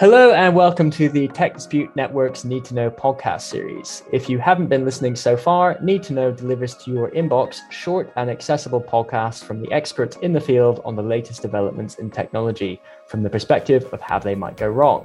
[0.00, 4.04] Hello and welcome to the Tech Dispute Network's Need to Know podcast series.
[4.12, 8.12] If you haven't been listening so far, Need to Know delivers to your inbox short
[8.14, 12.80] and accessible podcasts from the experts in the field on the latest developments in technology
[13.08, 15.04] from the perspective of how they might go wrong.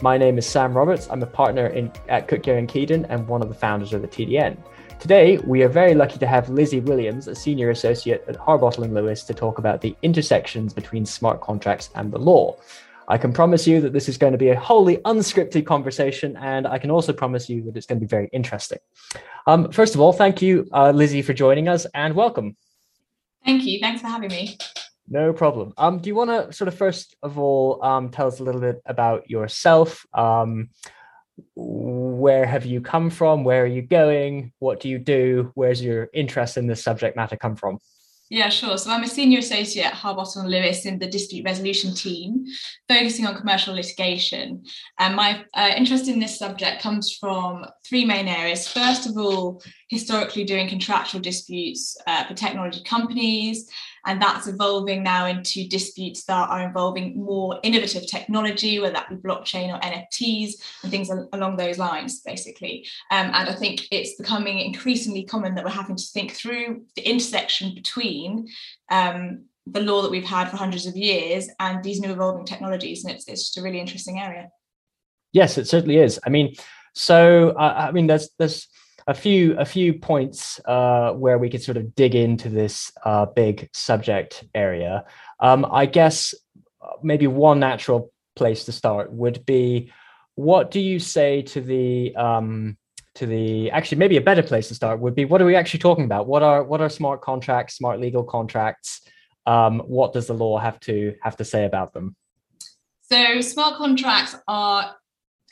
[0.00, 1.06] My name is Sam Roberts.
[1.10, 4.00] I'm a partner in, at Cooke Young and Keidan and one of the founders of
[4.00, 4.56] the TDN.
[4.98, 8.94] Today, we are very lucky to have Lizzie Williams, a senior associate at Harbottle and
[8.94, 12.56] Lewis, to talk about the intersections between smart contracts and the law.
[13.10, 16.64] I can promise you that this is going to be a wholly unscripted conversation, and
[16.64, 18.78] I can also promise you that it's going to be very interesting.
[19.48, 22.56] Um, first of all, thank you, uh, Lizzie, for joining us, and welcome.
[23.44, 23.80] Thank you.
[23.80, 24.58] Thanks for having me.
[25.08, 25.72] No problem.
[25.76, 28.60] Um, do you want to sort of first of all um, tell us a little
[28.60, 30.06] bit about yourself?
[30.14, 30.70] Um,
[31.56, 33.42] where have you come from?
[33.42, 34.52] Where are you going?
[34.60, 35.50] What do you do?
[35.54, 37.80] Where's your interest in this subject matter come from?
[38.32, 38.78] Yeah, sure.
[38.78, 42.46] So I'm a senior associate at Harbottle and Lewis in the dispute resolution team,
[42.88, 44.62] focusing on commercial litigation.
[45.00, 48.68] And my uh, interest in this subject comes from three main areas.
[48.68, 53.68] First of all, historically doing contractual disputes uh, for technology companies,
[54.06, 59.16] and that's evolving now into disputes that are involving more innovative technology, whether that be
[59.16, 62.86] blockchain or NFTs and things along those lines, basically.
[63.10, 67.02] Um, and I think it's becoming increasingly common that we're having to think through the
[67.02, 68.48] intersection between
[68.90, 73.04] um, the law that we've had for hundreds of years and these new evolving technologies.
[73.04, 74.50] And it's, it's just a really interesting area.
[75.32, 76.18] Yes, it certainly is.
[76.26, 76.54] I mean,
[76.94, 78.66] so uh, I mean, there's there's
[79.10, 83.26] a few a few points uh, where we could sort of dig into this uh,
[83.26, 85.04] big subject area.
[85.40, 86.32] Um, I guess
[86.80, 89.92] uh, maybe one natural place to start would be
[90.36, 92.78] what do you say to the um,
[93.16, 95.80] to the actually maybe a better place to start would be what are we actually
[95.80, 96.28] talking about?
[96.28, 99.00] What are what are smart contracts, smart legal contracts?
[99.44, 102.14] Um, what does the law have to have to say about them?
[103.10, 104.94] So smart contracts are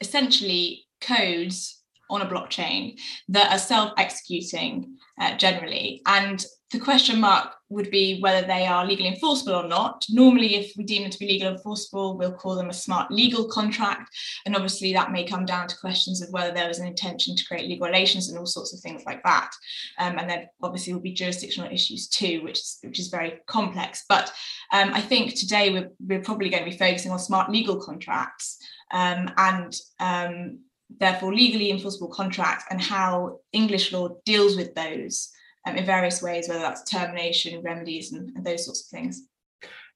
[0.00, 1.77] essentially codes
[2.10, 8.46] on a blockchain that are self-executing uh, generally and the question mark would be whether
[8.46, 10.04] they are legally enforceable or not.
[10.10, 13.48] Normally, if we deem them to be legal enforceable, we'll call them a smart legal
[13.48, 14.10] contract.
[14.44, 17.44] And obviously, that may come down to questions of whether there was an intention to
[17.46, 19.50] create legal relations and all sorts of things like that.
[19.98, 24.04] Um, and then obviously will be jurisdictional issues too, which is, which is very complex.
[24.06, 24.30] But
[24.72, 28.58] um, I think today we're, we're probably going to be focusing on smart legal contracts
[28.90, 30.58] um, and um,
[30.90, 35.30] therefore legally enforceable contracts and how English law deals with those
[35.66, 39.22] um, in various ways, whether that's termination, remedies, and, and those sorts of things.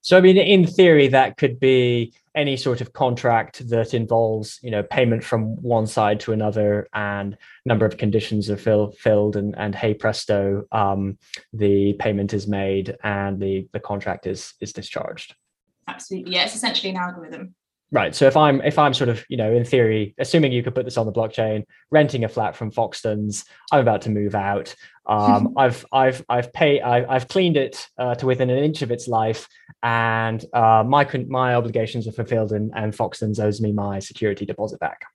[0.01, 4.69] So, I mean, in theory, that could be any sort of contract that involves, you
[4.69, 9.57] know, payment from one side to another, and number of conditions are fill, filled, and
[9.57, 11.17] and hey presto, um,
[11.53, 15.35] the payment is made and the the contract is is discharged.
[15.87, 16.43] Absolutely, yeah.
[16.43, 17.55] It's essentially an algorithm.
[17.93, 18.15] Right.
[18.15, 20.83] So if I'm if I'm sort of you know in theory, assuming you could put
[20.83, 24.73] this on the blockchain, renting a flat from Foxtons, I'm about to move out.
[25.05, 28.89] Um, I've I've I've paid I've, I've cleaned it uh, to within an inch of
[28.89, 29.47] its life,
[29.83, 34.79] and uh, my my obligations are fulfilled, and and Foxtons owes me my security deposit
[34.79, 35.05] back.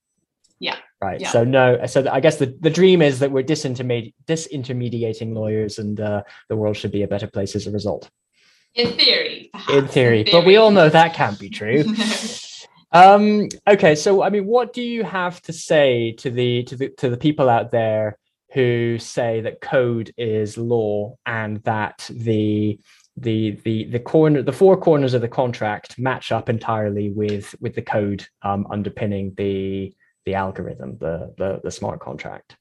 [0.60, 0.76] Yeah.
[1.00, 1.20] Right.
[1.20, 1.30] Yeah.
[1.30, 1.84] So no.
[1.86, 6.54] So I guess the, the dream is that we're disintermedi- disintermediating lawyers, and uh, the
[6.54, 8.08] world should be a better place as a result.
[8.76, 9.50] In theory.
[9.52, 9.72] Perhaps.
[9.72, 10.40] In theory, In theory.
[10.40, 11.82] but we all know that can't be true.
[12.92, 16.88] Um, okay, so I mean, what do you have to say to the to the
[16.98, 18.18] to the people out there
[18.52, 22.80] who say that code is law and that the
[23.16, 27.74] the the the corner the four corners of the contract match up entirely with with
[27.74, 29.92] the code um, underpinning the
[30.24, 32.56] the algorithm, the, the the smart contract?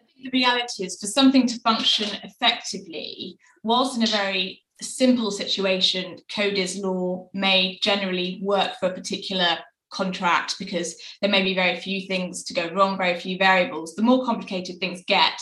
[0.00, 5.30] I think the reality is for something to function effectively, whilst in a very simple
[5.30, 9.58] situation, code is law may generally work for a particular
[9.90, 13.94] contract because there may be very few things to go wrong, very few variables.
[13.94, 15.40] The more complicated things get,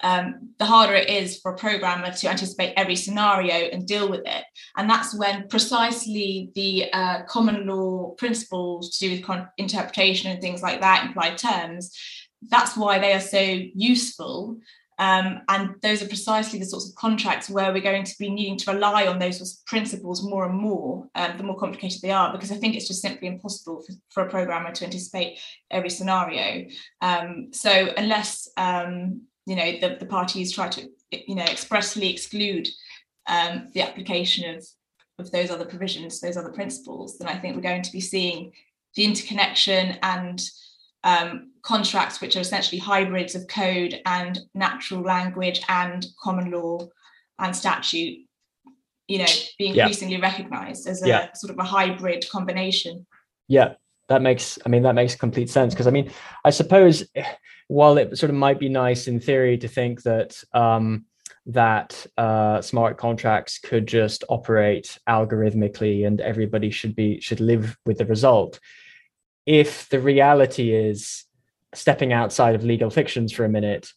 [0.00, 4.22] um, the harder it is for a programmer to anticipate every scenario and deal with
[4.26, 4.44] it.
[4.76, 10.40] And that's when precisely the uh, common law principles to do with con- interpretation and
[10.40, 11.96] things like that, implied terms,
[12.48, 14.58] that's why they are so useful
[14.98, 18.56] um, and those are precisely the sorts of contracts where we're going to be needing
[18.58, 22.10] to rely on those sorts of principles more and more, um, the more complicated they
[22.10, 25.90] are, because I think it's just simply impossible for, for a programmer to anticipate every
[25.90, 26.66] scenario.
[27.00, 32.68] Um, so unless um, you know the, the parties try to you know expressly exclude
[33.26, 34.66] um, the application of
[35.18, 38.52] of those other provisions, those other principles, then I think we're going to be seeing
[38.96, 40.40] the interconnection and
[41.04, 46.78] um, contracts which are essentially hybrids of code and natural language and common law
[47.38, 48.18] and statute
[49.08, 49.26] you know
[49.58, 50.20] be increasingly yeah.
[50.22, 51.32] recognized as a yeah.
[51.32, 53.06] sort of a hybrid combination
[53.48, 53.74] yeah
[54.08, 56.10] that makes i mean that makes complete sense because i mean
[56.44, 57.04] i suppose
[57.68, 61.06] while it sort of might be nice in theory to think that um,
[61.46, 67.96] that uh, smart contracts could just operate algorithmically and everybody should be should live with
[67.96, 68.60] the result
[69.46, 71.24] if the reality is
[71.74, 73.88] stepping outside of legal fictions for a minute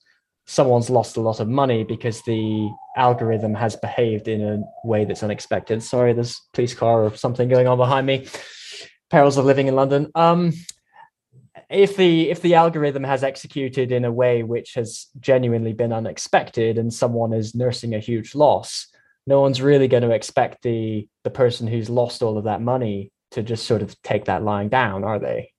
[0.48, 5.22] someone's lost a lot of money because the algorithm has behaved in a way that's
[5.22, 5.84] unexpected.
[5.84, 8.28] Sorry there's police car or something going on behind me.
[9.10, 10.10] Perils of living in london.
[10.16, 10.54] Um,
[11.70, 16.78] if the if the algorithm has executed in a way which has genuinely been unexpected
[16.78, 18.88] and someone is nursing a huge loss
[19.26, 23.12] no one's really going to expect the the person who's lost all of that money
[23.32, 25.52] to just sort of take that lying down are they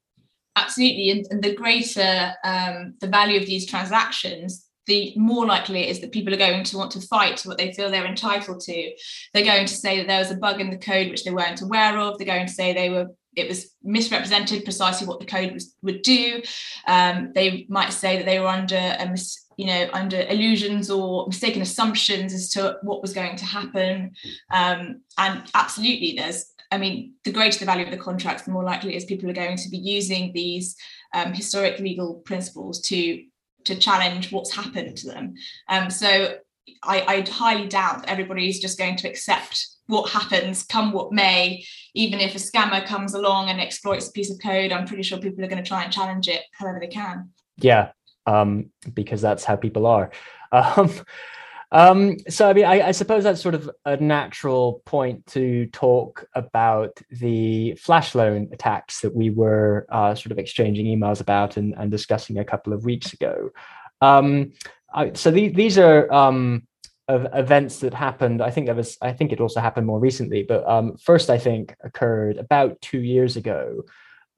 [0.62, 5.90] absolutely and, and the greater um, the value of these transactions the more likely it
[5.90, 8.93] is that people are going to want to fight what they feel they're entitled to.
[9.34, 11.60] They're going to say that there was a bug in the code which they weren't
[11.60, 12.16] aware of.
[12.16, 16.02] They're going to say they were it was misrepresented precisely what the code was, would
[16.02, 16.43] do.
[16.88, 21.26] Um, they might say that they were under a mis, you know under illusions or
[21.26, 24.12] mistaken assumptions as to what was going to happen.
[24.50, 28.65] Um, and absolutely, there's I mean, the greater the value of the contracts, the more
[28.65, 30.76] likely it is people are going to be using these
[31.15, 33.25] um, historic legal principles to
[33.65, 35.35] to challenge what's happened to them.
[35.69, 36.37] Um, so
[36.82, 41.12] I, I highly doubt that everybody is just going to accept what happens, come what
[41.12, 41.65] may.
[41.94, 45.19] Even if a scammer comes along and exploits a piece of code, I'm pretty sure
[45.19, 47.31] people are going to try and challenge it however they can.
[47.56, 47.91] Yeah,
[48.26, 50.11] um, because that's how people are.
[50.50, 50.91] Um,
[51.70, 56.26] um, so, I mean, I, I, suppose that's sort of a natural point to talk
[56.35, 61.75] about the flash loan attacks that we were uh, sort of exchanging emails about and,
[61.76, 63.50] and, discussing a couple of weeks ago.
[64.00, 64.53] Um,
[64.94, 66.67] I, so the, these are um,
[67.09, 68.43] events that happened.
[68.43, 68.97] I think was.
[69.03, 73.00] I think it also happened more recently, but um, first I think occurred about two
[73.00, 73.82] years ago,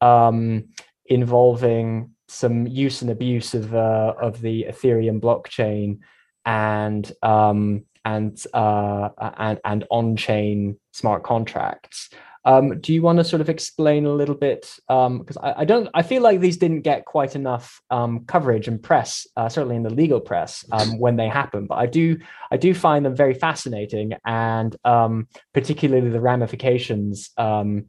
[0.01, 0.69] um,
[1.07, 5.99] involving some use and abuse of uh, of the Ethereum blockchain
[6.45, 12.11] and um, and uh, and and on chain smart contracts.
[12.45, 14.61] Um, do you want to sort of explain a little bit?
[14.89, 18.67] Because um, I, I, don't, I feel like these didn't get quite enough um, coverage
[18.67, 21.67] and press, uh, certainly in the legal press, um, when they happen.
[21.67, 22.19] But I do,
[22.51, 27.87] I do find them very fascinating, and um, particularly the ramifications um,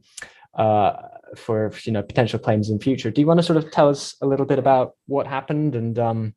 [0.54, 0.96] uh,
[1.34, 3.10] for you know potential claims in future.
[3.10, 6.34] Do you want to sort of tell us a little bit about what happened and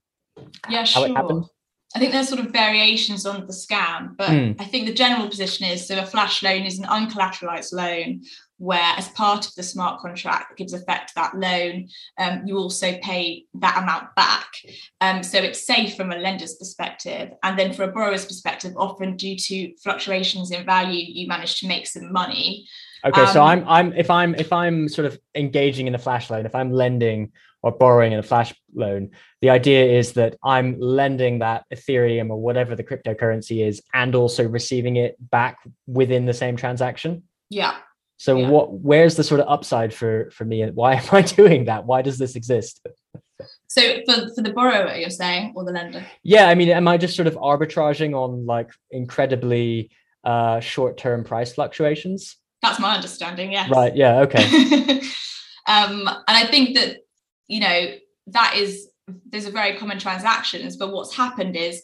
[0.70, 1.46] yeah, how it happened?
[1.96, 4.60] I think there's sort of variations on the scam, but mm.
[4.60, 8.22] I think the general position is so a flash loan is an uncollateralized loan
[8.58, 11.88] where, as part of the smart contract that gives effect to that loan,
[12.18, 14.48] um, you also pay that amount back.
[15.00, 17.32] Um, so it's safe from a lender's perspective.
[17.44, 21.68] And then for a borrower's perspective, often due to fluctuations in value, you manage to
[21.68, 22.68] make some money.
[23.06, 26.30] Okay, um, so I'm I'm if I'm if I'm sort of engaging in a flash
[26.30, 27.32] loan, if I'm lending
[27.66, 29.10] or borrowing in a flash loan,
[29.42, 34.48] the idea is that I'm lending that Ethereum or whatever the cryptocurrency is, and also
[34.48, 35.58] receiving it back
[35.88, 37.24] within the same transaction.
[37.50, 37.76] Yeah.
[38.18, 38.50] So yeah.
[38.50, 38.72] what?
[38.72, 40.62] Where's the sort of upside for for me?
[40.62, 41.86] And why am I doing that?
[41.86, 42.86] Why does this exist?
[43.68, 46.06] So for, for the borrower, you're saying, or the lender?
[46.24, 49.90] Yeah, I mean, am I just sort of arbitraging on like incredibly
[50.24, 52.38] uh, short term price fluctuations?
[52.62, 53.52] That's my understanding.
[53.52, 53.70] Yes.
[53.70, 53.96] Right.
[53.96, 54.22] Yeah.
[54.22, 54.44] Okay.
[55.68, 56.98] um, and I think that
[57.48, 57.92] you know
[58.28, 58.90] that is
[59.30, 61.84] there's a very common transactions but what's happened is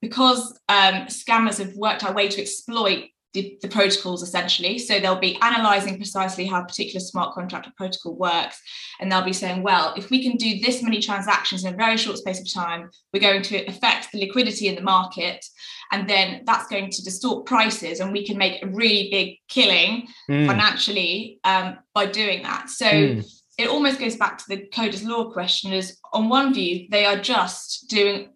[0.00, 4.98] because um, scammers have worked out a way to exploit the, the, protocols essentially so
[4.98, 8.60] they'll be analyzing precisely how a particular smart contract or protocol works
[9.00, 11.98] and they'll be saying well if we can do this many transactions in a very
[11.98, 15.44] short space of time we're going to affect the liquidity in the market
[15.92, 20.08] and then that's going to distort prices and we can make a really big killing
[20.28, 20.46] mm.
[20.46, 25.30] financially um, by doing that so mm it almost goes back to the coder's law
[25.30, 28.30] question is on one view they are just doing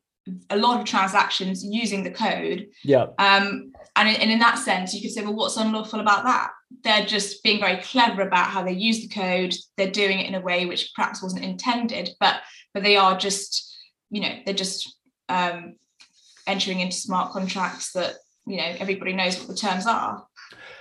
[0.51, 2.69] a lot of transactions using the code.
[2.85, 3.07] Yeah.
[3.19, 6.51] Um and in, and in that sense you could say well what's unlawful about that?
[6.83, 9.55] They're just being very clever about how they use the code.
[9.77, 12.41] They're doing it in a way which perhaps wasn't intended but
[12.75, 13.77] but they are just
[14.11, 14.97] you know they're just
[15.29, 15.77] um
[16.47, 18.15] entering into smart contracts that
[18.47, 20.27] you know everybody knows what the terms are.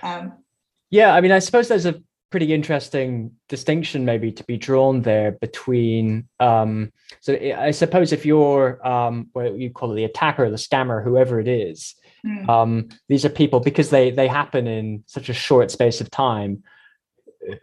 [0.02, 0.34] Um
[0.90, 2.00] yeah i mean i suppose there's a
[2.32, 8.84] pretty interesting distinction maybe to be drawn there between um, so i suppose if you're
[8.86, 11.94] um, what you call it the attacker the scammer whoever it is
[12.26, 12.48] mm.
[12.48, 16.64] um, these are people because they they happen in such a short space of time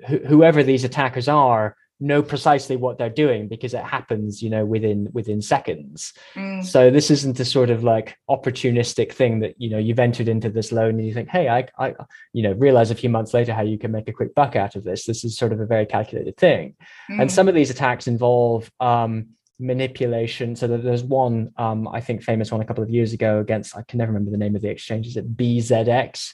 [0.08, 4.66] wh- whoever these attackers are know precisely what they're doing because it happens you know
[4.66, 6.14] within within seconds.
[6.36, 6.64] Mm.
[6.66, 10.50] so this isn't a sort of like opportunistic thing that you know you've entered into
[10.50, 11.94] this loan and you think hey i i
[12.34, 14.76] you know realize a few months later how you can make a quick buck out
[14.76, 15.06] of this.
[15.06, 16.76] This is sort of a very calculated thing.
[17.10, 17.32] And Mm.
[17.32, 19.30] some of these attacks involve um
[19.62, 20.56] manipulation.
[20.56, 23.76] So that there's one um i think famous one a couple of years ago against
[23.76, 26.34] i can never remember the name of the exchange is it bzx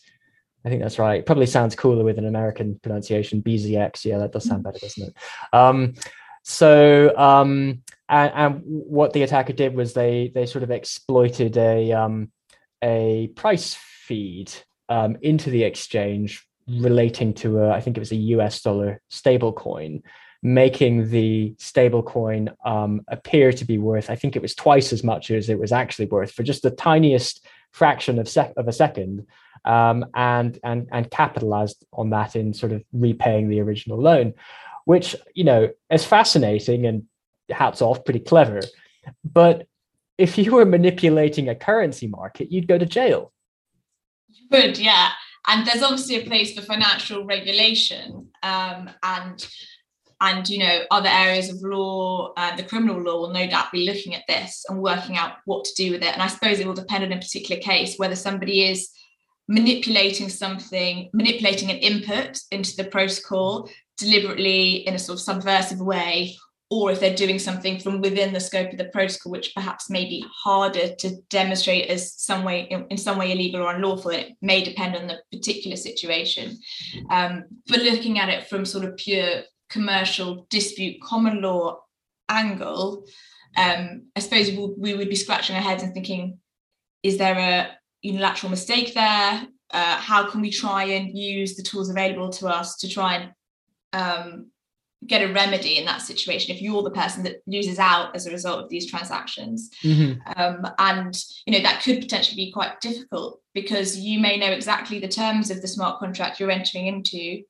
[0.65, 1.25] I think that's right.
[1.25, 4.03] Probably sounds cooler with an American pronunciation, BZX.
[4.03, 5.15] Yeah, that does sound better, doesn't it?
[5.53, 5.93] Um,
[6.43, 11.91] so, um, and, and what the attacker did was they they sort of exploited a
[11.91, 12.31] um,
[12.83, 14.51] a price feed
[14.89, 19.53] um, into the exchange relating to a, I think it was a US dollar stable
[19.53, 20.01] coin,
[20.41, 25.03] making the stable coin um, appear to be worth, I think it was twice as
[25.03, 28.73] much as it was actually worth for just the tiniest fraction of, sec- of a
[28.73, 29.25] second
[29.65, 34.33] um, and and and capitalized on that in sort of repaying the original loan,
[34.85, 37.03] which you know is fascinating and
[37.49, 38.61] hats off, pretty clever.
[39.23, 39.67] But
[40.17, 43.33] if you were manipulating a currency market, you'd go to jail.
[44.51, 45.09] Good, yeah.
[45.47, 49.47] And there's obviously a place for financial regulation um, and
[50.21, 53.85] and you know other areas of law uh, the criminal law will no doubt be
[53.85, 56.65] looking at this and working out what to do with it and i suppose it
[56.65, 58.89] will depend on a particular case whether somebody is
[59.47, 66.35] manipulating something manipulating an input into the protocol deliberately in a sort of subversive way
[66.71, 70.05] or if they're doing something from within the scope of the protocol which perhaps may
[70.05, 74.63] be harder to demonstrate as some way in, some way illegal or unlawful it may
[74.63, 76.57] depend on the particular situation.
[77.11, 81.79] Um, but looking at it from sort of pure commercial dispute common law
[82.29, 83.05] angle
[83.57, 86.39] um, i suppose we would be scratching our heads and thinking
[87.03, 87.71] is there a
[88.05, 89.47] unilateral mistake there.
[89.71, 93.31] Uh, how can we try and use the tools available to us to try and
[93.93, 94.47] um,
[95.07, 98.31] get a remedy in that situation if you're the person that loses out as a
[98.31, 99.69] result of these transactions?
[100.35, 101.13] Um, and
[101.45, 105.49] you know that could potentially be quite difficult because you may know exactly the terms
[105.49, 107.41] of the smart contract you're entering into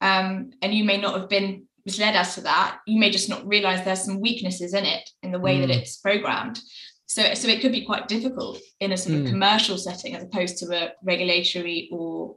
[0.00, 2.78] um, and you may not have been misled as to that.
[2.86, 5.60] You may just not realize there's some weaknesses in it in the way Mm.
[5.62, 6.60] that it's programmed
[7.06, 9.30] so so it could be quite difficult in a sort of Mm.
[9.30, 12.36] commercial setting as opposed to a regulatory or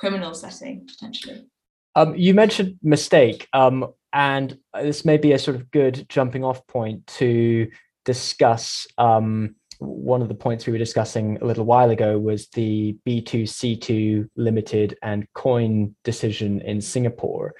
[0.00, 1.44] criminal setting potentially
[1.94, 3.76] Um, you mentioned mistake, um,
[4.12, 7.68] and this may be a sort of good jumping off point to
[8.04, 8.86] discuss.
[8.98, 14.28] Um, one of the points we were discussing a little while ago was the B2C2
[14.36, 17.54] limited and Quoine decision in Singapore.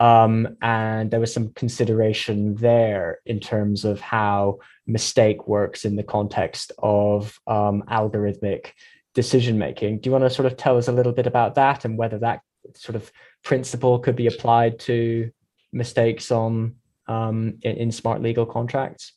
[0.00, 6.02] Um, and there was some consideration there in terms of how mistake works in the
[6.02, 8.72] context of um, algorithmic
[9.14, 10.00] decision making.
[10.00, 12.18] Do you want to sort of tell us a little bit about that and whether
[12.18, 12.40] that
[12.74, 13.10] sort of
[13.44, 15.30] principle could be applied to
[15.72, 16.76] mistakes on
[17.08, 19.12] um, in, in smart legal contracts?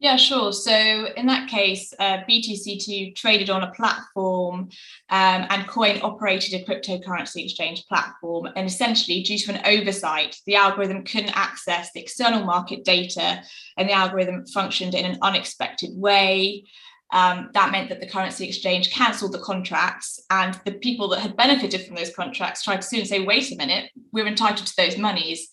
[0.00, 0.50] Yeah, sure.
[0.54, 4.70] So in that case, uh, B2C2 traded on a platform
[5.10, 8.48] um, and Quoine operated a cryptocurrency exchange platform.
[8.56, 13.42] And essentially, due to an oversight, the algorithm couldn't access the external market data
[13.76, 16.64] and the algorithm functioned in an unexpected way.
[17.12, 21.36] Um, that meant that the currency exchange cancelled the contracts, and the people that had
[21.36, 24.76] benefited from those contracts tried to sue and say, wait a minute, we're entitled to
[24.78, 25.48] those monies.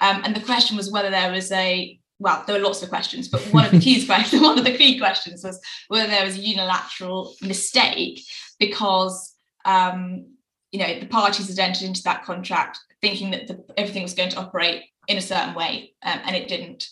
[0.00, 3.28] Um, and the question was whether there was a well, there were lots of questions,
[3.28, 6.36] but one of the key questions, one of the key questions was whether there was
[6.36, 8.20] a unilateral mistake
[8.58, 9.34] because
[9.64, 10.26] um,
[10.70, 14.28] you know the parties had entered into that contract thinking that the, everything was going
[14.28, 16.88] to operate in a certain way, um, and it didn't.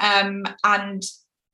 [0.00, 1.02] Um, and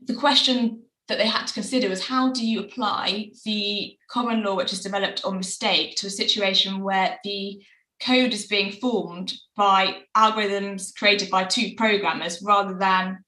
[0.05, 4.57] the question that they had to consider was how do you apply the common law
[4.57, 7.63] which is developed on mistake to a situation where the
[8.01, 13.19] code is being formed by algorithms created by two programmers rather than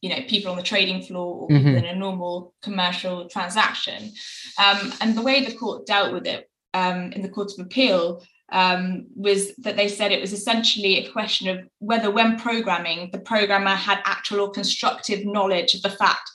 [0.00, 1.78] you know people on the trading floor or Mhm.
[1.78, 4.12] in a normal commercial transaction
[4.58, 8.22] um, and the way the court dealt with it um, in the court of appeal
[8.52, 13.18] um, was that they said it was essentially a question of whether when programming the
[13.18, 16.30] programmer had actual or constructive knowledge of the fact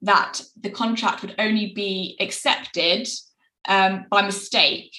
[0.00, 3.06] that the contract would only be accepted
[3.68, 4.90] um, by mistake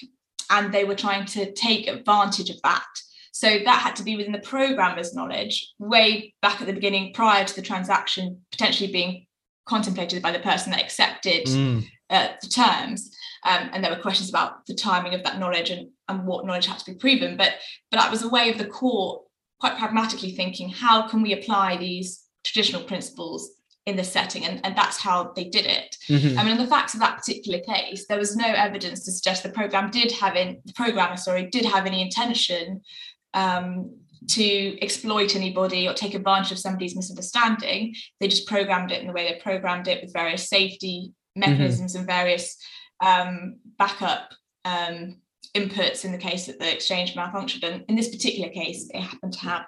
[0.52, 2.92] and they were trying to take advantage of that.
[3.32, 7.44] So that had to be within the programmer's knowledge way back at the beginning, prior
[7.44, 9.26] to the transaction potentially being
[9.64, 11.78] contemplated by the person that accepted Mm.
[12.10, 13.00] uh, the terms.
[13.50, 16.66] Um, and there were questions about the timing of that knowledge and, and what knowledge
[16.66, 17.36] had to be proven.
[17.36, 17.52] But
[17.90, 19.22] but that was a way of the court
[19.62, 22.08] quite pragmatically thinking, how can we apply these
[22.44, 23.40] traditional principles
[23.86, 24.44] in this setting?
[24.44, 25.96] And, and that's how they did it.
[26.08, 26.38] Mhm.
[26.38, 29.42] I mean, in the facts of that particular case, there was no evidence to suggest
[29.42, 32.82] the program did have in the programmer, sorry, did have any intention
[33.34, 33.96] um,
[34.28, 37.94] to exploit anybody or take advantage of somebody's misunderstanding.
[38.20, 42.00] They just programmed it in the way they programmed it with various safety mechanisms mm-hmm.
[42.00, 42.56] and various
[43.00, 44.30] um, backup
[44.64, 45.16] um,
[45.56, 47.64] inputs in the case that the exchange malfunctioned.
[47.64, 49.66] And in this particular case, it happened to have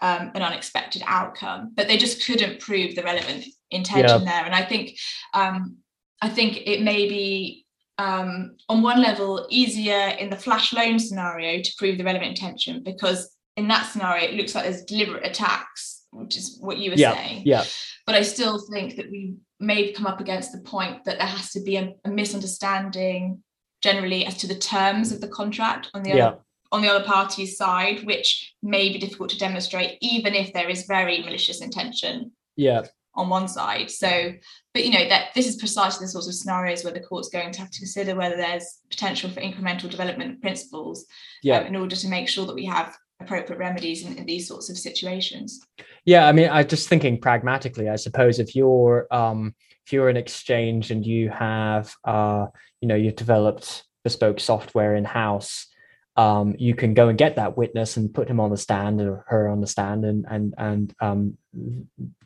[0.00, 4.32] um, an unexpected outcome, but they just couldn't prove the relevant intention yeah.
[4.32, 4.44] there.
[4.44, 4.98] And I think
[5.34, 5.78] um,
[6.22, 7.66] I think it may be
[7.98, 12.82] um, on one level easier in the flash loan scenario to prove the relevant intention
[12.82, 16.96] because in that scenario it looks like there's deliberate attacks, which is what you were
[16.96, 17.14] yeah.
[17.14, 17.42] saying.
[17.44, 17.64] Yeah.
[18.06, 21.50] But I still think that we may come up against the point that there has
[21.52, 23.42] to be a, a misunderstanding
[23.82, 26.26] generally as to the terms of the contract on the yeah.
[26.28, 26.38] other
[26.70, 30.86] on the other party's side, which may be difficult to demonstrate, even if there is
[30.86, 32.32] very malicious intention.
[32.56, 32.82] Yeah.
[33.14, 33.90] On one side.
[33.90, 34.32] So,
[34.74, 37.50] but you know, that this is precisely the sorts of scenarios where the court's going
[37.52, 41.06] to have to consider whether there's potential for incremental development principles
[41.42, 41.58] yeah.
[41.58, 44.70] Um, in order to make sure that we have appropriate remedies in, in, these sorts
[44.70, 45.66] of situations.
[46.04, 50.16] Yeah, I mean, I just thinking pragmatically, I suppose if you're um if you're an
[50.16, 52.46] exchange and you have uh,
[52.80, 55.66] you know, you've developed bespoke software in-house
[56.18, 59.24] um, you can go and get that witness and put him on the stand or
[59.28, 61.38] her on the stand and and and um,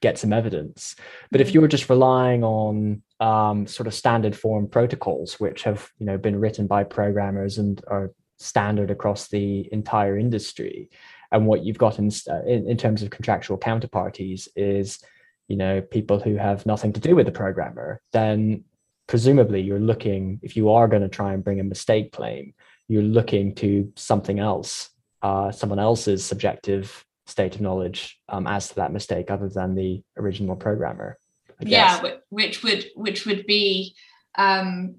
[0.01, 0.97] get some evidence.
[1.31, 1.55] But if mm-hmm.
[1.55, 6.41] you're just relying on um, sort of standard form protocols, which have you know been
[6.41, 10.89] written by programmers and are standard across the entire industry,
[11.31, 12.11] and what you've got in,
[12.47, 15.01] in, in terms of contractual counterparties is
[15.49, 18.65] you know people who have nothing to do with the programmer, then
[19.07, 22.55] presumably you're looking if you are going to try and bring a mistake claim
[22.89, 24.91] you're looking to something else,
[25.23, 30.03] uh, someone else's subjective state of knowledge um, as to that mistake, other than the
[30.17, 31.19] original programmer.
[31.61, 33.95] Yeah, which would which would be,
[34.37, 34.97] um,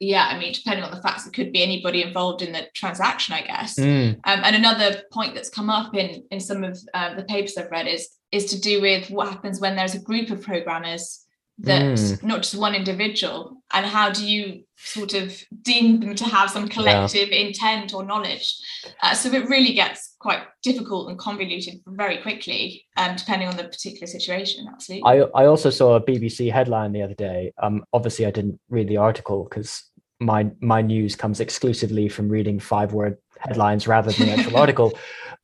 [0.00, 3.34] yeah, I mean, depending on the facts, it could be anybody involved in the transaction,
[3.34, 3.78] I guess.
[3.78, 4.14] Mm.
[4.24, 7.70] Um, and another point that's come up in in some of uh, the papers I've
[7.70, 11.26] read is is to do with what happens when there's a group of programmers
[11.62, 12.22] that mm.
[12.22, 16.68] not just one individual and how do you sort of deem them to have some
[16.68, 17.46] collective yeah.
[17.46, 18.56] intent or knowledge?
[19.02, 23.64] Uh, so it really gets quite difficult and convoluted very quickly um, depending on the
[23.64, 25.08] particular situation absolutely.
[25.08, 27.52] I, I also saw a bbc headline the other day.
[27.62, 29.82] Um, obviously i didn't read the article because
[30.22, 34.92] my my news comes exclusively from reading five word headlines rather than the actual article.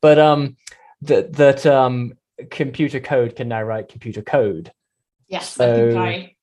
[0.01, 0.57] But um
[1.01, 2.13] that that um
[2.49, 4.71] computer code can now write computer code
[5.29, 6.35] Yes, so, I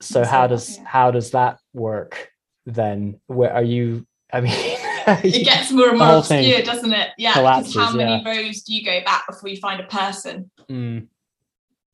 [0.00, 0.84] so how does yeah.
[0.84, 2.30] how does that work
[2.64, 3.20] then?
[3.26, 4.06] Where are you?
[4.32, 7.10] I mean, it gets more and more obscure, doesn't it?
[7.18, 8.30] Yeah, because how many yeah.
[8.30, 10.50] rows do you go back before you find a person?
[10.70, 11.08] Mm.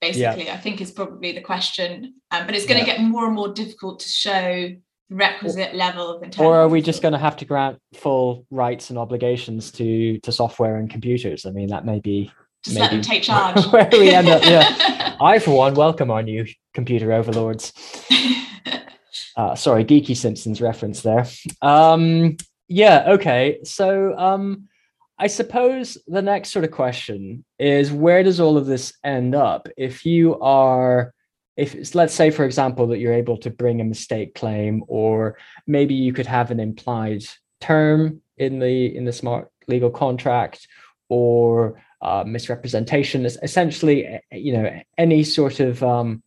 [0.00, 0.54] Basically, yeah.
[0.54, 2.14] I think is probably the question.
[2.30, 4.68] Um, but it's going to get more and more difficult to show
[5.08, 6.44] the requisite level of intelligence.
[6.44, 10.32] Or are we just going to have to grant full rights and obligations to to
[10.32, 11.46] software and computers?
[11.46, 12.32] I mean, that may be
[12.64, 13.64] just maybe let them take charge.
[13.72, 14.74] where we end up, yeah.
[15.22, 17.72] I, for one, welcome our new computer overlords.
[19.34, 21.26] Uh, sorry, geeky Simpsons reference there.
[21.62, 22.36] Um,
[22.68, 23.60] yeah, okay.
[23.64, 24.68] So um,
[25.18, 29.68] I suppose the next sort of question is where does all of this end up?
[29.76, 31.14] If you are,
[31.56, 35.94] if let's say, for example, that you're able to bring a mistake claim, or maybe
[35.94, 37.22] you could have an implied
[37.60, 40.66] term in the in the smart legal contract,
[41.08, 46.22] or uh, misrepresentation is essentially eh, you know any sort of um,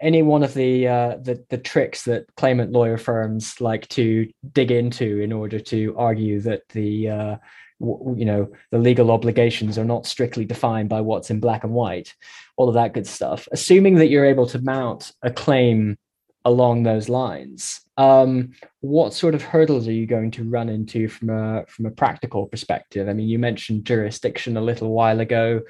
[0.00, 4.70] any one of the, uh, the the tricks that claimant lawyer firms like to dig
[4.70, 7.36] into in order to argue that the uh,
[7.80, 11.72] w- you know the legal obligations are not strictly defined by what's in black and
[11.72, 12.14] white
[12.56, 13.48] all of that good stuff.
[13.50, 15.96] Assuming that you're able to mount a claim
[16.44, 17.80] along those lines.
[17.96, 21.90] Um, what sort of hurdles are you going to run into from a from a
[21.90, 23.08] practical perspective?
[23.08, 25.60] I mean you mentioned jurisdiction a little while ago.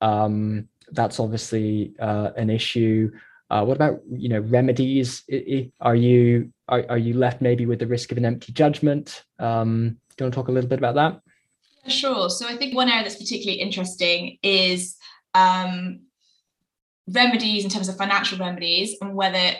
[0.00, 3.10] Um, that's obviously uh, an issue.
[3.50, 5.24] Uh, what about you know remedies?
[5.80, 9.24] Are you are, are you left maybe with the risk of an empty judgment?
[9.38, 11.20] Um, do you want to talk a little bit about that?
[11.90, 12.28] Sure.
[12.28, 14.96] So i think one area that's particularly interesting is
[15.34, 16.00] um,
[17.08, 19.54] remedies in terms of financial remedies and whether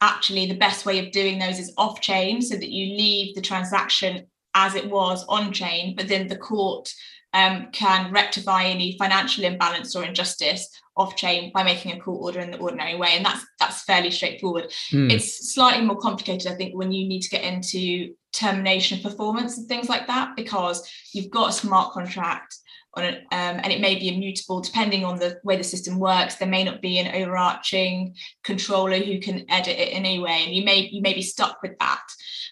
[0.00, 3.40] actually the best way of doing those is off chain so that you leave the
[3.40, 6.92] transaction as it was on chain, but then the court
[7.32, 12.40] um, can rectify any financial imbalance or injustice off chain by making a court order
[12.40, 13.10] in the ordinary way.
[13.12, 14.72] And that's that's fairly straightforward.
[14.90, 15.12] Mm.
[15.12, 19.58] It's slightly more complicated, I think, when you need to get into termination of performance
[19.58, 22.56] and things like that, because you've got a smart contract
[22.94, 26.36] on um, and it may be immutable depending on the way the system works.
[26.36, 30.54] There may not be an overarching controller who can edit it in any way, and
[30.54, 32.02] you may you may be stuck with that.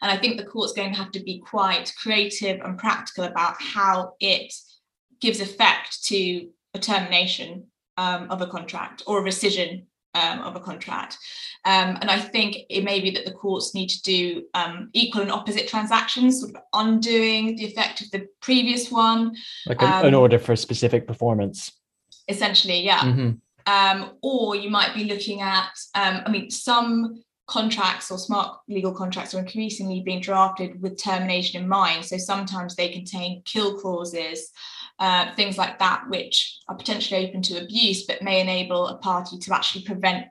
[0.01, 3.61] And I think the court's going to have to be quite creative and practical about
[3.61, 4.53] how it
[5.20, 10.60] gives effect to a termination um, of a contract or a rescission um, of a
[10.60, 11.18] contract.
[11.64, 15.22] Um, and I think it may be that the courts need to do um, equal
[15.22, 19.34] and opposite transactions, sort of undoing the effect of the previous one.
[19.66, 21.72] Like an, an um, order for specific performance.
[22.28, 23.00] Essentially, yeah.
[23.00, 23.30] Mm-hmm.
[23.66, 28.92] Um, or you might be looking at, um, I mean, some contracts or smart legal
[28.92, 32.04] contracts are increasingly being drafted with termination in mind.
[32.04, 34.52] So sometimes they contain kill clauses
[34.98, 39.38] uh, things like that, which are potentially open to abuse, but may enable a party
[39.38, 40.26] to actually prevent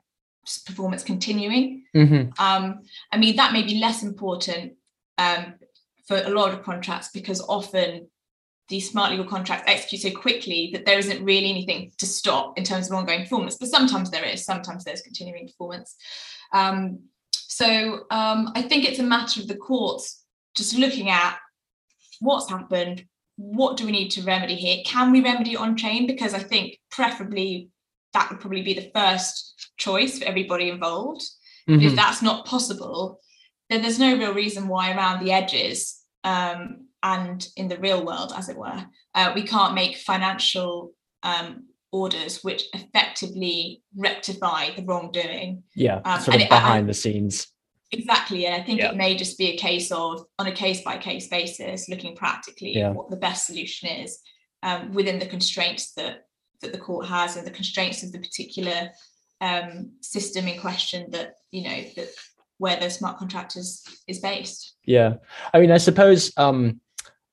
[0.64, 1.84] performance continuing.
[1.94, 2.30] Mm-hmm.
[2.42, 2.80] Um,
[3.12, 4.74] I mean, that may be less important
[5.18, 5.54] um,
[6.06, 8.08] for a lot of contracts because often
[8.68, 12.64] these smart legal contracts execute so quickly that there isn't really anything to stop in
[12.64, 13.56] terms of ongoing performance.
[13.56, 15.96] But sometimes there is, sometimes there's continuing performance.
[16.52, 17.00] Um,
[17.32, 21.38] so um, I think it's a matter of the courts just looking at
[22.20, 23.04] what's happened,
[23.36, 24.82] what do we need to remedy here?
[24.84, 26.06] Can we remedy on chain?
[26.06, 27.70] Because I think preferably
[28.12, 31.22] that would probably be the first choice for everybody involved.
[31.68, 31.86] Mm-hmm.
[31.86, 33.20] If that's not possible,
[33.70, 38.32] then there's no real reason why around the edges um, and in the real world,
[38.36, 38.84] as it were,
[39.14, 45.62] uh, we can't make financial um, orders which effectively rectify the wrongdoing.
[45.74, 47.48] Yeah, um, sort of behind it, the scenes.
[47.90, 48.44] Exactly.
[48.46, 48.90] And I think yeah.
[48.90, 52.76] it may just be a case of, on a case by case basis, looking practically
[52.76, 52.90] yeah.
[52.90, 54.18] what the best solution is
[54.62, 56.26] um, within the constraints that,
[56.60, 58.90] that the court has and the constraints of the particular
[59.40, 62.08] um, system in question that, you know, that
[62.58, 64.74] where the smart contract is, is based.
[64.84, 65.14] Yeah.
[65.54, 66.80] I mean, I suppose um,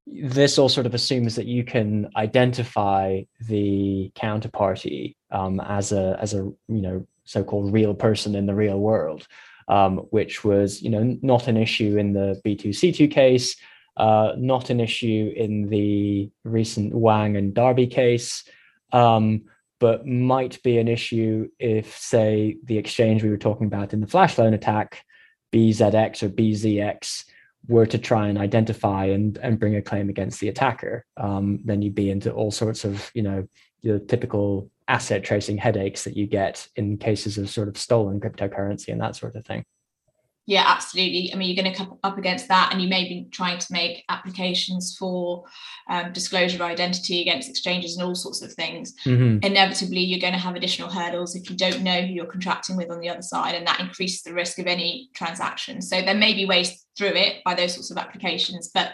[0.08, 6.34] this all sort of assumes that you can identify the counterparty um, as a as
[6.34, 9.28] a you know so-called real person in the real world
[9.68, 13.56] um, which was you know not an issue in the B2C2 case,
[13.98, 18.44] uh, not an issue in the recent Wang and Darby case,
[18.92, 19.44] um,
[19.80, 24.08] but might be an issue if, say, the exchange we were talking about in the
[24.08, 25.04] flash loan attack,
[25.54, 27.26] BZX or BZX,
[27.68, 31.82] were to try and identify and, and bring a claim against the attacker, um, then
[31.82, 33.48] you'd be into all sorts of, you know,
[33.84, 38.90] the typical asset tracing headaches that you get in cases of sort of stolen cryptocurrency
[38.90, 39.64] and that sort of thing.
[40.48, 41.32] Yeah, absolutely.
[41.34, 43.74] I mean, you're going to come up against that, and you may be trying to
[43.74, 45.44] make applications for
[45.90, 48.94] um, disclosure of identity against exchanges and all sorts of things.
[49.06, 49.40] Mm-hmm.
[49.44, 52.92] Inevitably, you're going to have additional hurdles if you don't know who you're contracting with
[52.92, 55.82] on the other side, and that increases the risk of any transaction.
[55.82, 58.94] So there may be ways through it by those sorts of applications, but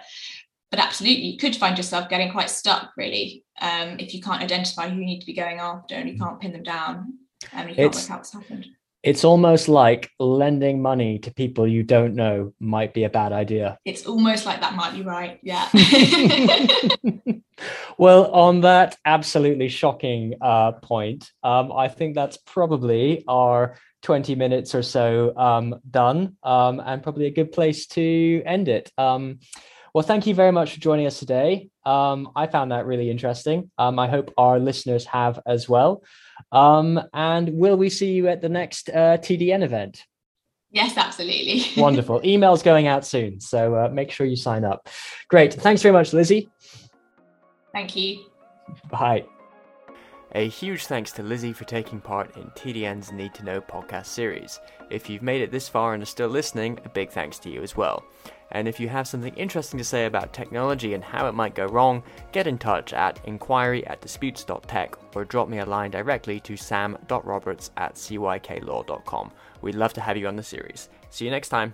[0.69, 4.87] but absolutely, you could find yourself getting quite stuck, really, um, if you can't identify
[4.87, 7.17] who you need to be going after and you can't pin them down
[7.51, 8.67] and you can't it's, work out what's happened.
[9.03, 13.77] It's almost like lending money to people you don't know might be a bad idea.
[13.83, 15.39] It's almost like that might be right.
[15.41, 15.67] Yeah.
[17.97, 24.75] well, on that absolutely shocking uh, point, um, I think that's probably our 20 minutes
[24.75, 28.91] or so um, done um, and probably a good place to end it.
[29.93, 31.69] Well, thank you very much for joining us today.
[31.85, 33.69] Um, I found that really interesting.
[33.77, 36.03] Um, I hope our listeners have as well.
[36.51, 40.03] Um, and will we see you at the next uh, TDN event?
[40.71, 41.65] Yes, absolutely.
[41.81, 42.21] Wonderful.
[42.21, 43.41] Emails going out soon.
[43.41, 44.87] So uh, make sure you sign up.
[45.27, 45.53] Great.
[45.53, 46.49] Thanks very much, Lizzie.
[47.73, 48.25] Thank you.
[48.89, 49.25] Bye.
[50.33, 54.61] A huge thanks to Lizzie for taking part in TDN's Need to Know podcast series.
[54.89, 57.61] If you've made it this far and are still listening, a big thanks to you
[57.61, 58.05] as well.
[58.51, 61.65] And if you have something interesting to say about technology and how it might go
[61.65, 66.57] wrong, get in touch at inquiry at disputes.tech or drop me a line directly to
[66.57, 69.31] sam.roberts at cyklaw.com.
[69.61, 70.89] We'd love to have you on the series.
[71.09, 71.73] See you next time.